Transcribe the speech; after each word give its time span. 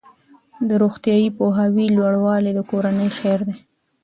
د 0.67 0.69
روغتیايي 0.83 1.29
پوهاوي 1.37 1.85
لوړوالی 1.97 2.51
د 2.55 2.59
کورنۍ 2.69 3.09
خیر 3.19 3.39
دی. 3.47 3.55